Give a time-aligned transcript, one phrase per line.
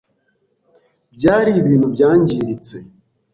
[1.15, 2.75] Byari ibintu byangiritse.